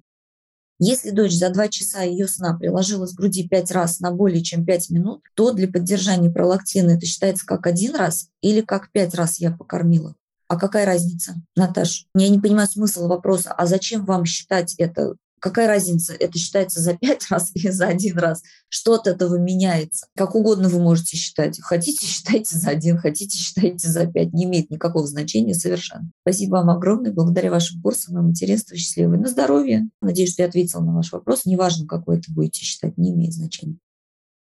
[0.78, 4.64] Если дочь за два часа ее сна приложила с груди пять раз на более чем
[4.64, 9.40] пять минут, то для поддержания пролактина это считается как один раз или как пять раз
[9.40, 10.14] я покормила.
[10.46, 12.06] А какая разница, Наташ?
[12.14, 13.52] Я не понимаю смысл вопроса.
[13.52, 18.16] А зачем вам считать это Какая разница, это считается за пять раз или за один
[18.16, 18.42] раз?
[18.70, 20.06] Что от этого меняется?
[20.16, 21.60] Как угодно вы можете считать.
[21.60, 24.32] Хотите, считайте за один, хотите, считайте за пять.
[24.32, 26.10] Не имеет никакого значения совершенно.
[26.22, 27.12] Спасибо вам огромное.
[27.12, 29.18] Благодаря вашим курсам и материнству счастливы.
[29.18, 29.86] На здоровье.
[30.00, 31.44] Надеюсь, что я ответила на ваш вопрос.
[31.44, 33.76] Неважно, какой это будете считать, не имеет значения.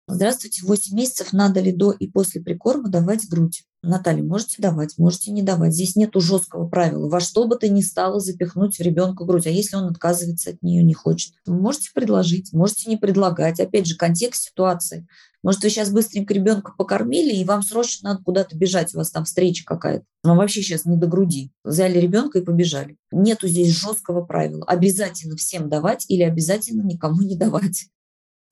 [0.05, 3.63] Здравствуйте, 8 месяцев надо ли до и после прикорма давать грудь?
[3.81, 5.73] Наталья, можете давать, можете не давать.
[5.73, 7.07] Здесь нет жесткого правила.
[7.07, 9.47] Во что бы то ни стало запихнуть в ребенка грудь.
[9.47, 11.33] А если он отказывается от нее, не хочет?
[11.45, 13.61] Вы можете предложить, можете не предлагать.
[13.61, 15.07] Опять же, контекст ситуации.
[15.41, 19.25] Может, вы сейчас быстренько ребенка покормили, и вам срочно надо куда-то бежать, у вас там
[19.25, 20.05] встреча какая-то.
[20.23, 21.51] Вам вообще сейчас не до груди.
[21.63, 22.97] Взяли ребенка и побежали.
[23.11, 24.65] Нету здесь жесткого правила.
[24.65, 27.87] Обязательно всем давать или обязательно никому не давать.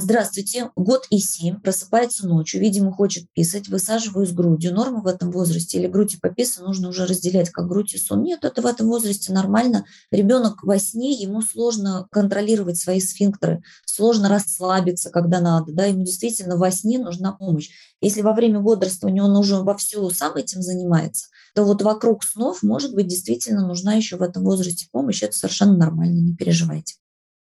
[0.03, 4.73] Здравствуйте, год и семь, просыпается ночью, видимо, хочет писать, высаживаю с грудью.
[4.73, 8.23] Норма в этом возрасте или грудь и пописа нужно уже разделять как грудь и сон?
[8.23, 9.85] Нет, это в этом возрасте нормально.
[10.09, 15.71] Ребенок во сне, ему сложно контролировать свои сфинктеры, сложно расслабиться, когда надо.
[15.71, 17.69] Да, ему действительно во сне нужна помощь.
[18.01, 22.95] Если во время бодрствования он уже вовсю сам этим занимается, то вот вокруг снов, может
[22.95, 25.21] быть, действительно нужна еще в этом возрасте помощь.
[25.21, 26.95] Это совершенно нормально, не переживайте.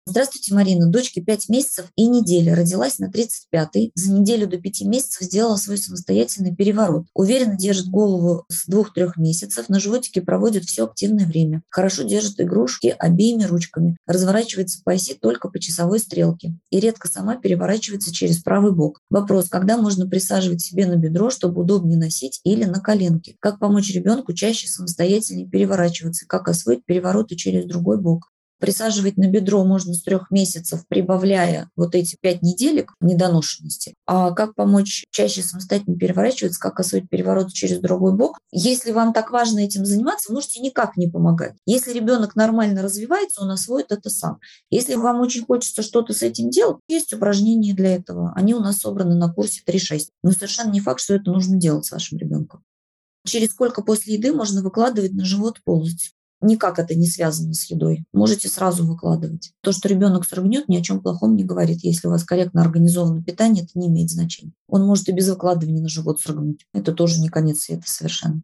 [0.04, 0.88] Здравствуйте, Марина.
[0.88, 2.56] Дочке 5 месяцев и неделя.
[2.56, 3.92] Родилась на 35-й.
[3.94, 7.06] За неделю до 5 месяцев сделала свой самостоятельный переворот.
[7.14, 9.68] Уверенно держит голову с 2-3 месяцев.
[9.68, 11.62] На животике проводит все активное время.
[11.70, 13.96] Хорошо держит игрушки обеими ручками.
[14.04, 16.58] Разворачивается по оси только по часовой стрелке.
[16.70, 18.98] И редко сама переворачивается через правый бок.
[19.08, 23.36] Вопрос, когда можно присаживать себе на бедро, чтобы удобнее носить, или на коленки?
[23.38, 26.26] Как помочь ребенку чаще самостоятельнее переворачиваться?
[26.26, 28.32] Как освоить перевороты через другой бок?
[28.62, 33.94] Присаживать на бедро можно с трех месяцев, прибавляя вот эти пять неделек недоношенности.
[34.06, 38.38] А как помочь чаще самостоятельно переворачиваться, как освоить переворот через другой бок?
[38.52, 41.56] Если вам так важно этим заниматься, можете никак не помогать.
[41.66, 44.38] Если ребенок нормально развивается, он освоит это сам.
[44.70, 48.32] Если вам очень хочется что-то с этим делать, есть упражнения для этого.
[48.36, 50.10] Они у нас собраны на курсе 3.6.
[50.22, 52.62] Но совершенно не факт, что это нужно делать с вашим ребенком.
[53.24, 56.12] Через сколько после еды можно выкладывать на живот полностью?
[56.42, 58.04] Никак это не связано с едой.
[58.12, 59.52] Можете сразу выкладывать.
[59.62, 61.78] То, что ребенок срыгнет, ни о чем плохом не говорит.
[61.82, 64.52] Если у вас корректно организовано питание, это не имеет значения.
[64.68, 66.66] Он может и без выкладывания на живот срыгнуть.
[66.72, 68.42] Это тоже не конец света совершенно.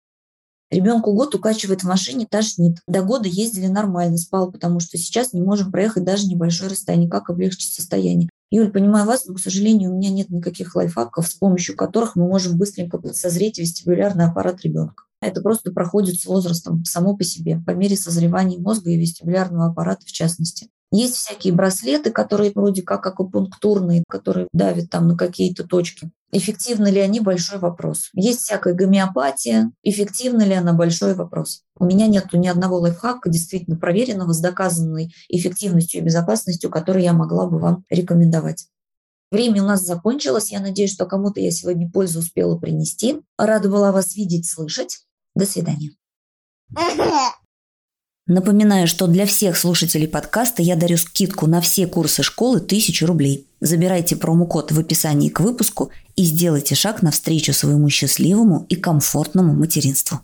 [0.70, 2.78] Ребенку год укачивает в машине, тошнит.
[2.86, 7.08] До года ездили нормально, спал, потому что сейчас не можем проехать даже небольшое расстояние.
[7.08, 8.28] Как облегчить состояние?
[8.50, 12.26] Юль, понимаю вас, но, к сожалению, у меня нет никаких лайфхаков, с помощью которых мы
[12.26, 15.04] можем быстренько созреть вестибулярный аппарат ребенка.
[15.20, 20.06] Это просто проходит с возрастом само по себе, по мере созревания мозга и вестибулярного аппарата
[20.06, 20.68] в частности.
[20.90, 26.10] Есть всякие браслеты, которые вроде как акупунктурные, которые давят там на какие-то точки.
[26.30, 28.10] Эффективны ли они– большой вопрос.
[28.14, 29.70] Есть всякая гомеопатия.
[29.82, 31.62] Эффективна ли она– большой вопрос.
[31.78, 37.12] У меня нет ни одного лайфхака, действительно проверенного, с доказанной эффективностью и безопасностью, который я
[37.12, 38.66] могла бы вам рекомендовать.
[39.30, 40.52] Время у нас закончилось.
[40.52, 43.20] Я надеюсь, что кому-то я сегодня пользу успела принести.
[43.36, 45.00] Рада была вас видеть, слышать.
[45.38, 45.92] До свидания.
[48.26, 53.46] Напоминаю, что для всех слушателей подкаста я дарю скидку на все курсы школы 1000 рублей.
[53.60, 60.20] Забирайте промокод в описании к выпуску и сделайте шаг навстречу своему счастливому и комфортному материнству.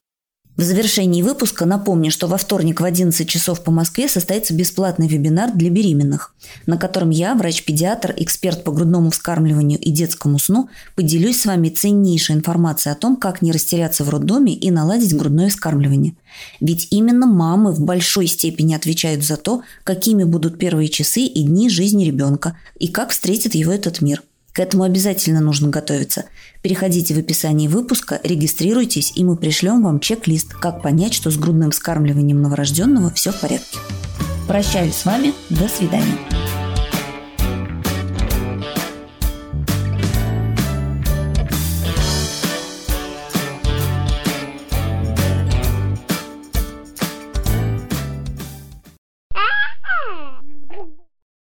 [0.56, 5.50] В завершении выпуска напомню, что во вторник в 11 часов по Москве состоится бесплатный вебинар
[5.52, 6.32] для беременных,
[6.66, 12.36] на котором я, врач-педиатр, эксперт по грудному вскармливанию и детскому сну, поделюсь с вами ценнейшей
[12.36, 16.14] информацией о том, как не растеряться в роддоме и наладить грудное вскармливание.
[16.60, 21.68] Ведь именно мамы в большой степени отвечают за то, какими будут первые часы и дни
[21.68, 24.22] жизни ребенка и как встретит его этот мир–
[24.54, 26.26] к этому обязательно нужно готовиться.
[26.62, 31.72] Переходите в описание выпуска, регистрируйтесь, и мы пришлем вам чек-лист, как понять, что с грудным
[31.72, 33.78] вскармливанием новорожденного все в порядке.
[34.46, 35.34] Прощаюсь с вами.
[35.50, 36.43] До свидания.